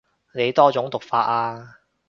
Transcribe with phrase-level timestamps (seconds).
[0.33, 1.77] 你多種讀法啊